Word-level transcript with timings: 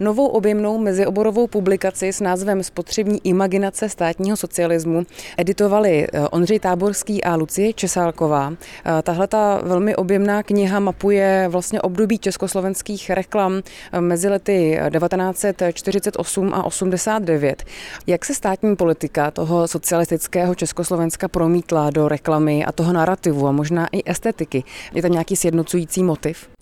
Novou 0.00 0.26
objemnou 0.26 0.78
mezioborovou 0.78 1.46
publikaci 1.46 2.12
s 2.12 2.20
názvem 2.20 2.62
Spotřební 2.62 3.20
imaginace 3.24 3.88
státního 3.88 4.36
socialismu 4.36 5.06
editovali 5.38 6.06
eh, 6.06 6.28
Ondřej 6.28 6.58
Táborský 6.60 7.24
a 7.24 7.36
Lucie 7.36 7.72
Česálková. 7.72 8.52
Eh, 8.52 9.02
tahle 9.02 9.26
ta 9.26 9.60
velmi 9.62 9.96
objemná 9.96 10.42
kniha 10.42 10.80
mapuje 10.80 11.46
vlastně 11.48 11.80
období 11.80 12.18
československých 12.18 13.10
reklam 13.10 13.62
eh, 13.92 14.00
mezi 14.00 14.28
lety 14.28 14.78
1948 14.90 16.54
a 16.54 16.64
89. 16.64 17.64
Jak 18.06 18.24
se 18.24 18.34
státní 18.34 18.76
politika 18.76 19.30
toho 19.30 19.68
socialistického 19.68 20.54
Československa 20.54 21.28
promítla 21.28 21.90
do 21.90 22.08
reklamy 22.08 22.64
a 22.64 22.72
toho 22.72 22.92
narrativu 22.92 23.46
a 23.46 23.52
možná 23.52 23.88
i 23.92 24.10
estetiky? 24.10 24.64
Je 24.94 25.02
tam 25.02 25.12
nějaký 25.12 25.36
sjednocující 25.36 26.02
motiv? 26.02 26.53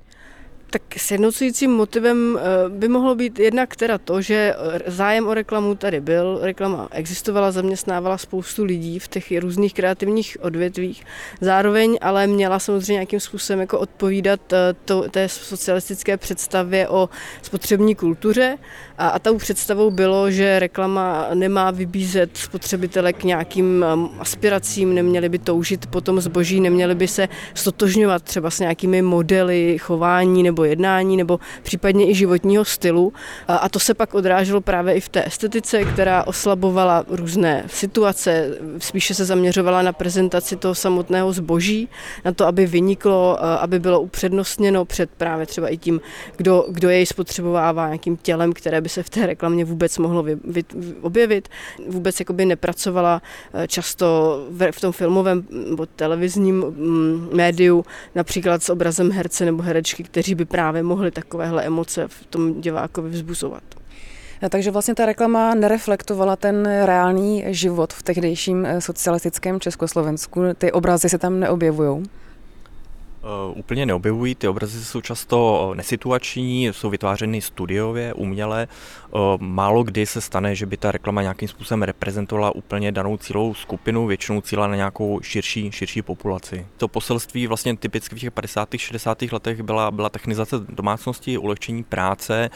Tak 0.73 0.83
sjednocujícím 0.97 1.71
motivem 1.71 2.39
eh, 2.39 2.69
by 2.69 2.89
mohlo 2.89 3.15
být 3.15 3.39
jednak 3.39 3.77
teda 3.77 3.99
to, 3.99 4.23
že 4.23 4.55
eh, 4.59 4.91
zájem 4.91 5.29
o 5.29 5.35
reklamu 5.35 5.75
tady 5.75 6.01
byl, 6.01 6.39
reklama 6.43 6.89
existovala, 6.91 7.53
zaměstnávala 7.53 8.19
spoustu 8.19 8.65
lidí 8.65 8.99
v 8.99 9.09
těch 9.09 9.41
různých 9.41 9.75
kreativních 9.75 10.37
odvětvích, 10.41 11.05
zároveň 11.41 11.99
ale 12.01 12.27
měla 12.27 12.59
samozřejmě 12.59 12.93
nějakým 12.93 13.21
způsobem 13.21 13.61
jako 13.61 13.79
odpovídat 13.79 14.53
eh, 14.53 14.57
to, 14.85 15.09
té 15.11 15.29
socialistické 15.29 16.17
představě 16.17 16.89
o 16.89 17.09
spotřební 17.43 17.95
kultuře. 17.95 18.59
A, 18.99 19.09
a 19.09 19.19
tou 19.19 19.39
představou 19.39 19.91
bylo, 19.91 20.31
že 20.31 20.59
reklama 20.59 21.29
nemá 21.35 21.71
vybízet 21.71 22.37
spotřebitele 22.37 23.13
k 23.13 23.25
nějakým 23.25 23.85
aspiracím, 24.19 24.95
neměli 24.95 25.29
by 25.29 25.39
toužit 25.39 25.87
po 25.87 26.01
tom 26.01 26.21
zboží, 26.21 26.61
neměli 26.61 26.95
by 26.95 27.09
se 27.09 27.29
stotožňovat 27.55 28.23
třeba 28.23 28.51
s 28.51 28.61
nějakými 28.61 29.03
modely 29.03 29.79
chování 29.79 30.43
nebo 30.43 30.62
nebo 30.63 30.71
jednání, 30.71 31.17
nebo 31.17 31.41
případně 31.63 32.11
i 32.11 32.15
životního 32.15 32.65
stylu. 32.65 33.13
A 33.49 33.69
to 33.69 33.81
se 33.81 33.95
pak 33.95 34.15
odráželo 34.15 34.61
právě 34.61 34.95
i 34.95 35.01
v 35.01 35.09
té 35.09 35.27
estetice, 35.27 35.85
která 35.85 36.25
oslabovala 36.27 37.05
různé 37.09 37.65
situace, 37.67 38.59
spíše 38.79 39.15
se 39.15 39.25
zaměřovala 39.25 39.83
na 39.83 39.93
prezentaci 39.93 40.57
toho 40.57 40.75
samotného 40.75 41.33
zboží, 41.33 41.89
na 42.25 42.33
to, 42.33 42.47
aby 42.47 42.67
vyniklo, 42.67 43.39
aby 43.43 43.79
bylo 43.79 44.01
upřednostněno 44.01 44.85
před 44.85 45.11
právě 45.11 45.47
třeba 45.47 45.69
i 45.69 45.77
tím, 45.77 46.01
kdo, 46.37 46.67
kdo 46.69 46.91
jej 46.91 47.07
spotřebovává 47.07 47.87
nějakým 47.87 48.17
tělem, 48.17 48.53
které 48.53 48.81
by 48.81 48.89
se 48.89 49.03
v 49.03 49.11
té 49.11 49.27
reklamě 49.27 49.65
vůbec 49.65 49.99
mohlo 49.99 50.23
vy, 50.23 50.37
vy, 50.45 50.65
objevit. 51.01 51.49
Vůbec 51.89 52.21
jakoby 52.21 52.47
nepracovala 52.47 53.23
často 53.67 54.39
v, 54.51 54.73
v 54.73 54.81
tom 54.81 54.93
filmovém 54.93 55.45
nebo 55.51 55.87
televizním 55.87 56.57
mm, 56.57 57.29
médiu 57.33 57.85
například 58.15 58.63
s 58.63 58.71
obrazem 58.71 59.11
herce 59.11 59.45
nebo 59.45 59.63
herečky, 59.63 60.03
kteří 60.03 60.35
by 60.35 60.45
právě 60.53 60.83
mohly 60.83 61.11
takovéhle 61.11 61.65
emoce 61.65 62.09
v 62.09 62.27
tom 62.27 62.61
divákovi 62.61 63.11
vzbuzovat. 63.11 63.63
Takže 64.49 64.71
vlastně 64.71 64.95
ta 64.95 65.07
reklama 65.07 65.55
nereflektovala 65.55 66.37
ten 66.37 66.69
reálný 66.85 67.45
život 67.47 67.93
v 67.93 68.03
tehdejším 68.03 68.67
eh, 68.67 68.81
socialistickém 68.81 69.61
Československu. 69.61 70.43
Ty 70.59 70.73
obrazy 70.73 71.09
se 71.09 71.19
tam 71.19 71.41
neobjevují? 71.41 72.03
Uh, 73.23 73.59
úplně 73.59 73.87
neobjevují, 73.87 74.35
ty 74.35 74.49
obrazy 74.49 74.85
jsou 74.85 75.01
často 75.01 75.69
eh, 75.73 75.77
nesituační, 75.77 76.67
jsou 76.67 76.91
vytvářeny 76.91 77.41
studiově, 77.41 78.15
uměle. 78.15 78.69
Uh, 79.11 79.21
málo 79.39 79.83
kdy 79.83 80.07
se 80.07 80.21
stane, 80.21 80.55
že 80.55 80.67
by 80.67 80.77
ta 80.77 80.93
reklama 80.93 81.23
nějakým 81.23 81.49
způsobem 81.49 81.83
reprezentovala 81.83 82.55
úplně 82.55 82.93
danou 82.93 83.17
cílovou 83.17 83.55
skupinu, 83.55 84.07
většinou 84.07 84.41
cíla 84.41 84.67
na 84.67 84.77
nějakou 84.77 85.21
širší, 85.23 85.73
širší 85.73 86.03
populaci. 86.03 86.67
To 86.77 86.89
poselství 86.89 87.47
vlastně 87.47 87.77
typicky 87.77 88.17
v 88.17 88.19
těch 88.19 88.31
50. 88.31 88.69
60. 88.77 89.23
letech 89.23 89.63
byla, 89.63 89.91
byla 89.91 90.09
technizace 90.09 90.57
domácnosti, 90.69 91.39
ulehčení 91.39 91.85
práce, 91.85 92.51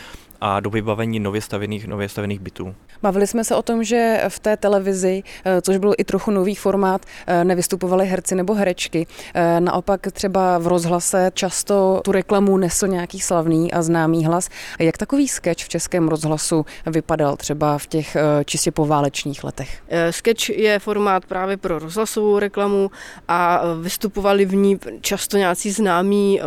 a 0.47 0.61
do 0.61 0.70
vybavení 0.70 1.20
nově 1.20 1.41
stavěných, 1.41 1.86
nově 1.86 2.08
stavěných 2.08 2.41
bytů. 2.41 2.75
Bavili 3.02 3.27
jsme 3.27 3.44
se 3.44 3.55
o 3.55 3.62
tom, 3.62 3.84
že 3.84 4.22
v 4.28 4.39
té 4.39 4.56
televizi, 4.56 5.22
eh, 5.44 5.61
což 5.61 5.77
byl 5.77 5.94
i 5.98 6.05
trochu 6.05 6.30
nový 6.30 6.55
formát, 6.55 7.03
eh, 7.27 7.44
nevystupovali 7.44 8.06
herci 8.06 8.34
nebo 8.34 8.55
herečky. 8.55 9.06
Eh, 9.34 9.60
naopak 9.60 10.00
třeba 10.12 10.59
v 10.59 10.66
rozhlase 10.66 11.31
často 11.34 12.00
tu 12.04 12.12
reklamu 12.12 12.56
nesl 12.56 12.87
nějaký 12.87 13.20
slavný 13.20 13.72
a 13.72 13.82
známý 13.82 14.25
hlas. 14.25 14.48
Jak 14.78 14.97
takový 14.97 15.28
sketch 15.28 15.65
v 15.65 15.69
českém 15.69 16.09
rozhlasu 16.09 16.66
vypadal 16.87 17.37
třeba 17.37 17.78
v 17.78 17.87
těch 17.87 18.16
čistě 18.44 18.70
poválečných 18.70 19.44
letech? 19.44 19.82
Sketch 20.10 20.49
je 20.49 20.78
formát 20.78 21.25
právě 21.26 21.56
pro 21.56 21.78
rozhlasovou 21.78 22.38
reklamu 22.38 22.91
a 23.28 23.62
vystupovali 23.81 24.44
v 24.44 24.54
ní 24.54 24.78
často 25.00 25.37
nějací 25.37 25.70
známí 25.70 26.41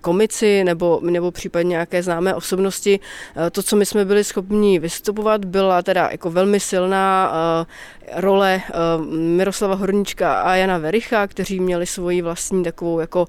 komici 0.00 0.64
nebo, 0.64 1.00
nebo 1.02 1.30
případně 1.30 1.70
nějaké 1.70 2.02
známé 2.02 2.34
osobnosti 2.34 2.83
minulosti 2.84 3.00
eh, 3.36 3.50
to, 3.50 3.62
co 3.62 3.76
my 3.76 3.86
jsme 3.86 4.04
byli 4.04 4.24
schopni 4.24 4.78
vystupovat, 4.78 5.44
byla 5.44 5.82
teda 5.82 6.08
jako 6.12 6.30
velmi 6.30 6.60
silná 6.60 7.32
eh, 7.34 8.20
role 8.20 8.62
eh, 8.64 8.72
Miroslava 9.16 9.74
Hornička 9.74 10.42
a 10.42 10.54
Jana 10.54 10.78
Vericha, 10.78 11.26
kteří 11.26 11.60
měli 11.60 11.86
svoji 11.86 12.22
vlastní 12.22 12.64
takovou 12.64 13.00
jako 13.00 13.26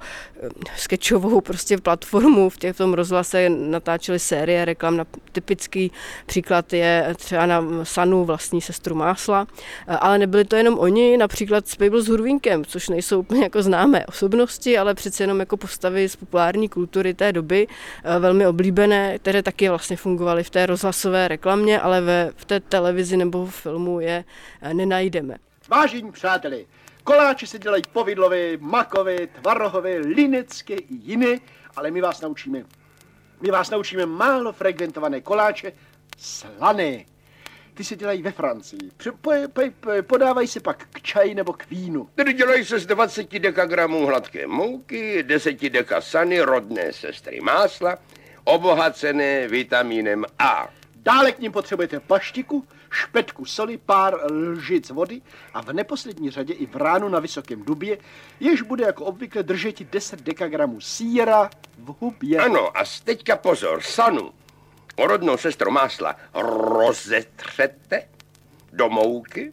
sketchovou 0.77 1.41
prostě 1.41 1.77
platformu 1.77 2.49
v, 2.49 2.57
těch, 2.57 2.75
v 2.75 2.77
tom 2.77 2.93
rozhlase, 2.93 3.49
natáčeli 3.49 4.19
série 4.19 4.65
reklam. 4.65 4.97
Na, 4.97 5.05
typický 5.31 5.91
příklad 6.25 6.73
je 6.73 7.13
třeba 7.15 7.45
na 7.45 7.63
Sanu 7.83 8.25
vlastní 8.25 8.61
sestru 8.61 8.95
Másla, 8.95 9.47
ale 9.87 10.17
nebyli 10.17 10.45
to 10.45 10.55
jenom 10.55 10.79
oni, 10.79 11.17
například 11.17 11.67
Spable 11.67 12.01
s 12.01 12.07
Hurvínkem, 12.07 12.65
což 12.65 12.89
nejsou 12.89 13.19
úplně 13.19 13.43
jako 13.43 13.63
známé 13.63 14.05
osobnosti, 14.05 14.77
ale 14.77 14.93
přece 14.93 15.23
jenom 15.23 15.39
jako 15.39 15.57
postavy 15.57 16.09
z 16.09 16.15
populární 16.15 16.69
kultury 16.69 17.13
té 17.13 17.33
doby, 17.33 17.67
velmi 18.19 18.47
oblíbené, 18.47 19.19
které 19.35 19.43
taky 19.43 19.69
vlastně 19.69 19.97
fungovaly 19.97 20.43
v 20.43 20.49
té 20.49 20.65
rozhlasové 20.65 21.27
reklamě, 21.27 21.79
ale 21.79 22.01
ve, 22.01 22.31
v 22.35 22.45
té 22.45 22.59
televizi 22.59 23.17
nebo 23.17 23.45
v 23.45 23.55
filmu 23.55 23.99
je 23.99 24.23
eh, 24.61 24.73
nenajdeme. 24.73 25.37
Vážení 25.69 26.11
přáteli, 26.11 26.65
koláče 27.03 27.47
se 27.47 27.59
dělají 27.59 27.83
povidlovi, 27.93 28.57
makovi, 28.61 29.27
tvarohovi, 29.41 29.97
linecky 29.97 30.73
i 30.73 30.85
jiné, 30.89 31.39
ale 31.75 31.91
my 31.91 32.01
vás 32.01 32.21
naučíme. 32.21 32.63
My 33.41 33.51
vás 33.51 33.69
naučíme 33.69 34.05
málo 34.05 34.53
frekventované 34.53 35.21
koláče 35.21 35.71
slané. 36.17 37.05
Ty 37.73 37.83
se 37.83 37.95
dělají 37.95 38.21
ve 38.21 38.31
Francii. 38.31 38.91
Po, 39.21 39.31
po, 39.47 39.61
po, 39.79 39.89
podávají 40.01 40.47
se 40.47 40.59
pak 40.59 40.87
k 40.91 41.01
čaji 41.01 41.35
nebo 41.35 41.53
k 41.53 41.69
vínu. 41.69 42.09
Tedy 42.15 42.33
dělají 42.33 42.65
se 42.65 42.79
z 42.79 42.85
20 42.85 43.39
dekagramů 43.39 44.05
hladké 44.05 44.47
mouky, 44.47 45.23
10 45.23 45.69
deka 45.69 46.01
sany, 46.01 46.41
rodné 46.41 46.93
sestry 46.93 47.39
másla, 47.41 47.97
obohacené 48.45 49.47
vitamínem 49.47 50.25
A. 50.39 50.67
Dále 50.95 51.31
k 51.31 51.39
ním 51.39 51.51
potřebujete 51.51 51.99
paštiku, 51.99 52.67
špetku 52.91 53.45
soli, 53.45 53.77
pár 53.77 54.31
lžic 54.31 54.89
vody 54.89 55.21
a 55.53 55.61
v 55.61 55.73
neposlední 55.73 56.29
řadě 56.29 56.53
i 56.53 56.65
vránu 56.65 57.09
na 57.09 57.19
vysokém 57.19 57.63
dubě, 57.63 57.97
jež 58.39 58.61
bude 58.61 58.85
jako 58.85 59.05
obvykle 59.05 59.43
držet 59.43 59.81
10 59.81 60.21
dekagramů 60.21 60.81
síra 60.81 61.49
v 61.77 61.95
hubě. 61.99 62.39
Ano, 62.39 62.77
a 62.77 62.83
teďka 63.03 63.35
pozor, 63.35 63.81
sanu, 63.81 64.33
rodnou 64.97 65.37
sestru 65.37 65.71
másla 65.71 66.15
rozetřete 66.33 68.07
do 68.73 68.89
mouky 68.89 69.51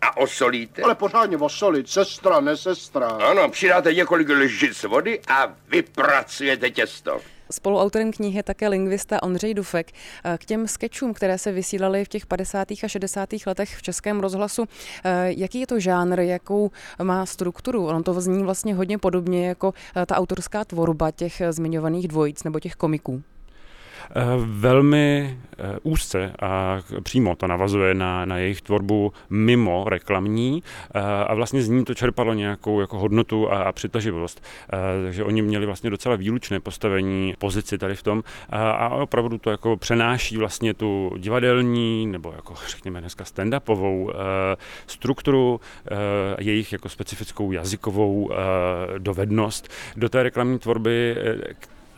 a 0.00 0.16
osolíte. 0.16 0.82
Ale 0.82 0.94
pořádně 0.94 1.36
osolit, 1.36 1.88
sestra, 1.88 2.40
ne 2.40 2.56
sestra. 2.56 3.08
Ano, 3.08 3.48
přidáte 3.48 3.94
několik 3.94 4.28
lžic 4.28 4.84
vody 4.84 5.20
a 5.28 5.54
vypracujete 5.68 6.70
těsto. 6.70 7.20
Spoluautorem 7.50 8.12
knihy 8.12 8.36
je 8.36 8.42
také 8.42 8.68
lingvista 8.68 9.22
Ondřej 9.22 9.54
Dufek. 9.54 9.92
Eh, 10.24 10.38
k 10.38 10.44
těm 10.44 10.68
sketchům, 10.68 11.14
které 11.14 11.38
se 11.38 11.52
vysílaly 11.52 12.04
v 12.04 12.08
těch 12.08 12.26
50. 12.26 12.84
a 12.84 12.88
60. 12.88 13.46
letech 13.46 13.76
v 13.76 13.82
českém 13.82 14.20
rozhlasu, 14.20 14.64
eh, 15.04 15.32
jaký 15.36 15.60
je 15.60 15.66
to 15.66 15.80
žánr, 15.80 16.20
jakou 16.20 16.70
má 17.02 17.26
strukturu? 17.26 17.86
Ono 17.86 18.02
to 18.02 18.20
zní 18.20 18.42
vlastně 18.42 18.74
hodně 18.74 18.98
podobně 18.98 19.48
jako 19.48 19.74
eh, 19.96 20.06
ta 20.06 20.16
autorská 20.16 20.64
tvorba 20.64 21.10
těch 21.10 21.42
zmiňovaných 21.50 22.08
dvojic 22.08 22.44
nebo 22.44 22.60
těch 22.60 22.74
komiků. 22.74 23.22
Eh, 24.14 24.22
velmi 24.38 25.38
eh, 25.58 25.78
úzce 25.82 26.32
a 26.40 26.78
přímo 27.02 27.36
to 27.36 27.46
navazuje 27.46 27.94
na, 27.94 28.24
na 28.24 28.38
jejich 28.38 28.62
tvorbu 28.62 29.12
mimo 29.30 29.84
reklamní 29.88 30.62
eh, 30.94 31.00
a 31.00 31.34
vlastně 31.34 31.62
z 31.62 31.68
ní 31.68 31.84
to 31.84 31.94
čerpalo 31.94 32.34
nějakou 32.34 32.80
jako 32.80 32.98
hodnotu 32.98 33.52
a, 33.52 33.62
a 33.62 33.72
přitaživost. 33.72 34.42
Takže 35.04 35.24
oni 35.24 35.42
měli 35.42 35.66
vlastně 35.66 35.90
docela 35.90 36.16
výlučné 36.16 36.60
postavení, 36.60 37.34
pozici 37.38 37.78
tady 37.78 37.94
v 37.94 38.02
tom 38.02 38.22
a, 38.50 38.70
a 38.70 38.88
opravdu 38.88 39.38
to 39.38 39.50
jako 39.50 39.76
přenáší 39.76 40.36
vlastně 40.36 40.74
tu 40.74 41.12
divadelní 41.18 42.06
nebo 42.06 42.32
jako 42.36 42.54
řekněme 42.68 43.00
dneska 43.00 43.24
stand-upovou 43.24 44.12
strukturu, 44.86 45.60
jejich 46.38 46.72
jako 46.72 46.88
specifickou 46.88 47.52
jazykovou 47.52 48.30
dovednost 48.98 49.68
do 49.96 50.08
té 50.08 50.22
reklamní 50.22 50.58
tvorby, 50.58 51.16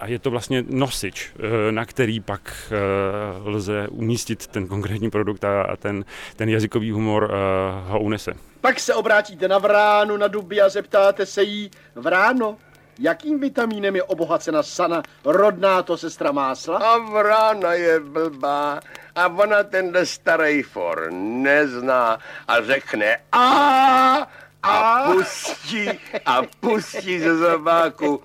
a 0.02 0.06
je 0.06 0.19
to 0.19 0.31
vlastně 0.31 0.64
nosič, 0.69 1.32
eh, 1.37 1.72
na 1.72 1.84
který 1.84 2.20
pak 2.20 2.40
eh, 2.70 3.49
lze 3.49 3.88
umístit 3.88 4.46
ten 4.46 4.69
konkrétní 4.69 5.10
produkt 5.10 5.44
a 5.44 5.76
ten, 5.76 6.04
ten 6.37 6.49
jazykový 6.49 6.90
humor 6.90 7.31
eh, 7.31 7.90
ho 7.90 8.00
unese. 8.00 8.32
Pak 8.60 8.81
se 8.81 8.94
obrátíte 8.94 9.49
na 9.49 9.58
vránu 9.58 10.16
na 10.16 10.28
duby 10.28 10.60
a 10.60 10.69
zeptáte 10.69 11.26
se 11.26 11.43
jí, 11.43 11.70
vráno, 11.94 12.56
jakým 12.99 13.40
vitamínem 13.40 13.96
je 13.96 14.02
obohacena 14.02 14.62
sana 14.62 15.02
rodná 15.25 15.82
to 15.82 15.96
sestra 15.96 16.32
másla? 16.32 16.78
A 16.78 16.99
vrána 16.99 17.72
je 17.72 18.00
blbá 18.00 18.81
a 19.14 19.28
ona 19.28 19.62
tenhle 19.62 20.06
starý 20.06 20.62
for 20.62 21.08
nezná 21.12 22.19
a 22.49 22.62
řekne 22.62 23.16
a 23.32 24.28
a 24.62 25.03
pustí, 25.12 25.88
a 26.26 26.43
pustí 26.61 27.20
ze 27.20 27.37
zobáku 27.37 28.23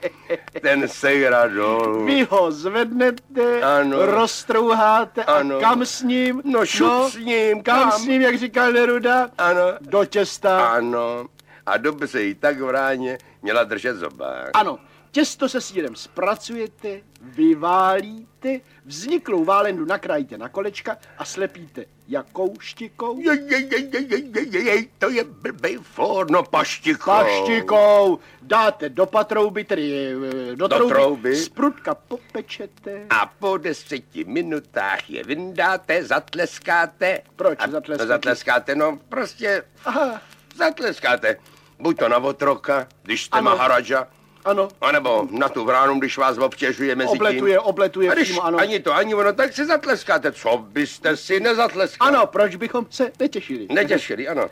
ten 0.62 0.88
sejra 0.88 1.48
dolů. 1.48 2.06
Vy 2.06 2.24
ho 2.30 2.51
zvednete, 2.51 3.62
Ano. 3.62 4.06
roztrouháte 4.06 5.24
Ano. 5.24 5.57
a 5.57 5.62
kam 5.62 5.86
s 5.86 6.01
ním? 6.01 6.42
No 6.45 6.66
šup 6.66 7.12
s 7.12 7.16
ním, 7.16 7.63
kam, 7.63 7.80
kam? 7.89 7.92
s 8.00 8.06
ním, 8.06 8.22
jak 8.22 8.38
říkal 8.38 8.72
Neruda? 8.72 9.30
Ano, 9.38 9.62
Do 9.81 10.06
těsta. 10.06 10.68
ano. 10.68 11.25
A 11.66 11.78
doby 11.78 12.07
se 12.07 12.22
jí 12.22 12.36
tak 12.36 12.60
v 12.62 12.69
ráně 12.69 13.18
měla 13.42 13.63
držet 13.63 13.94
zobák. 13.95 14.50
Ano, 14.54 14.78
těsto 15.17 15.49
se 15.49 15.61
sírem 15.61 15.95
zpracujete, 15.95 17.01
vyválíte, 17.21 18.59
vzniklou 18.85 19.45
válendu 19.45 19.85
nakrájíte 19.85 20.37
na 20.37 20.49
kolečka 20.49 20.97
a 21.17 21.25
slepíte 21.25 21.85
jakou 22.07 22.53
štikou? 22.59 23.19
Jej, 23.19 23.37
jej, 23.49 23.69
jej, 23.71 23.89
jej, 23.93 24.07
jej, 24.09 24.31
jej, 24.35 24.49
jej, 24.51 24.65
jej, 24.65 24.89
to 24.97 25.09
je 25.09 25.23
blbej 25.23 25.77
for, 25.81 26.31
no 26.31 26.43
paštikou. 26.43 27.11
Paštikou 27.11 28.19
dáte 28.41 28.89
do 28.89 29.05
patrouby, 29.05 29.63
tedy 29.63 30.13
eh, 30.51 30.55
do, 30.55 30.67
Do 30.67 30.77
trouby, 30.77 30.93
trouby. 30.93 31.35
sprutka 31.35 31.95
popečete. 31.95 33.05
A 33.09 33.25
po 33.25 33.57
deseti 33.57 34.23
minutách 34.23 35.09
je 35.09 35.23
vyndáte, 35.23 36.03
zatleskáte. 36.05 37.21
Proč 37.35 37.57
a, 37.61 37.67
zatleskáte? 37.67 38.03
No, 38.03 38.07
zatleskáte, 38.07 38.75
no 38.75 38.99
prostě 39.09 39.63
Aha, 39.85 40.21
zatleskáte. 40.55 41.37
Buď 41.79 41.97
to 41.99 42.09
na 42.09 42.17
otroka, 42.17 42.87
když 43.03 43.25
jste 43.25 43.37
Ano. 43.37 43.51
Maharaja, 43.51 44.07
ano, 44.47 44.67
anebo 44.81 45.27
na 45.31 45.49
tu 45.49 45.65
vránu, 45.65 45.99
když 45.99 46.17
vás 46.17 46.38
obtěžuje 46.38 46.95
mezi 46.95 47.09
obletuje, 47.09 47.57
tím. 47.57 47.65
obletuje 47.65 48.11
A 48.11 48.15
přímo, 48.15 48.44
ano. 48.45 48.57
ani 48.59 48.79
to, 48.79 48.94
ani 48.94 49.15
ono, 49.15 49.33
tak 49.33 49.53
si 49.53 49.65
zatleskáte. 49.65 50.31
Co 50.31 50.57
byste 50.57 51.17
si 51.17 51.39
nezatleskali? 51.39 52.15
Ano, 52.15 52.27
proč 52.27 52.55
bychom 52.55 52.85
se 52.89 53.11
netěšili? 53.19 53.67
Netěšili, 53.71 54.27
ano. 54.27 54.49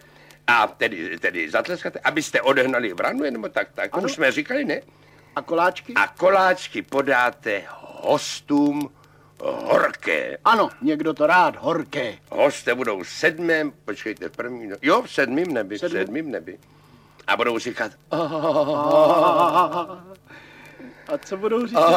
A 0.47 0.67
tedy, 0.67 1.19
tedy 1.19 1.49
zatleskáte, 1.49 1.99
abyste 2.03 2.41
odehnali 2.41 2.93
vranu, 2.93 3.23
nebo 3.31 3.49
tak, 3.49 3.67
tak, 3.73 3.89
Ano. 3.93 4.03
už 4.05 4.11
jsme 4.13 4.31
říkali, 4.31 4.65
ne? 4.65 4.81
A 5.35 5.41
koláčky? 5.41 5.93
A 5.93 6.07
koláčky 6.07 6.81
podáte 6.81 7.63
hostům 8.01 8.89
horké. 9.43 10.37
Ano, 10.45 10.69
někdo 10.81 11.13
to 11.13 11.27
rád, 11.27 11.55
horké. 11.55 12.13
Hosté 12.31 12.75
budou 12.75 13.03
v 13.03 13.09
sedmém, 13.09 13.73
počkejte, 13.85 14.29
v 14.29 14.31
první, 14.31 14.67
no, 14.67 14.75
jo, 14.81 15.01
v 15.01 15.11
sedmém 15.13 15.53
nebi, 15.53 15.77
v 15.77 15.79
sedmém 15.79 16.31
nebi. 16.31 16.57
A 17.27 17.37
budou 17.37 17.59
říkat, 17.59 17.91
A 21.07 21.17
co 21.25 21.37
budou 21.37 21.67
říkat? 21.67 21.89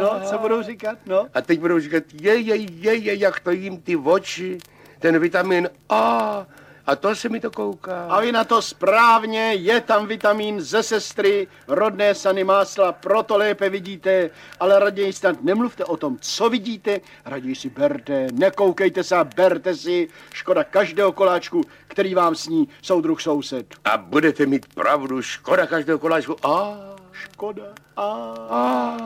No, 0.00 0.20
co 0.24 0.38
budou 0.38 0.62
říkat? 0.62 0.98
No. 1.06 1.26
a 1.34 1.40
teď 1.40 1.60
budou 1.60 1.80
říkat, 1.80 2.04
je, 2.20 2.36
je, 2.36 2.56
je, 2.56 2.94
je, 2.94 3.14
jak 3.16 3.40
to 3.40 3.50
jim 3.50 3.82
ty 3.82 3.96
oči, 3.96 4.58
ten 4.98 5.18
vitamin 5.18 5.68
A, 5.88 6.46
a 6.86 6.96
to 6.96 7.14
se 7.14 7.28
mi 7.28 7.40
to 7.40 7.50
kouká. 7.50 8.06
A 8.08 8.20
vy 8.20 8.32
na 8.32 8.44
to 8.44 8.62
správně, 8.62 9.54
je 9.54 9.80
tam 9.80 10.06
vitamin 10.06 10.60
ze 10.60 10.82
sestry, 10.82 11.48
rodné 11.68 12.14
sany 12.14 12.44
másla, 12.44 12.92
proto 12.92 13.36
lépe 13.36 13.68
vidíte, 13.68 14.30
ale 14.60 14.78
raději 14.78 15.12
snad 15.12 15.44
nemluvte 15.44 15.84
o 15.84 15.96
tom, 15.96 16.16
co 16.20 16.50
vidíte, 16.50 17.00
raději 17.24 17.54
si 17.54 17.70
berte, 17.70 18.26
nekoukejte 18.32 19.04
se 19.04 19.16
a 19.16 19.24
berte 19.24 19.74
si, 19.74 20.08
škoda 20.34 20.64
každého 20.64 21.12
koláčku, 21.12 21.60
který 21.88 22.14
vám 22.14 22.34
sní 22.34 22.68
soudruh 22.82 23.20
soused. 23.20 23.74
A 23.84 23.96
budete 23.96 24.46
mít 24.46 24.74
pravdu, 24.74 25.22
škoda 25.22 25.66
každého 25.66 25.98
koláčku. 25.98 26.46
A, 26.46 26.78
Škoda. 27.12 27.62
A... 27.96 28.02
a, 28.50 28.96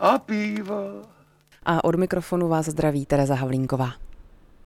a 0.00 0.18
piva. 0.18 0.82
A 1.64 1.84
od 1.84 1.94
mikrofonu 1.94 2.48
vás 2.48 2.66
zdraví 2.66 3.06
Tereza 3.06 3.34
Havlínková. 3.34 4.07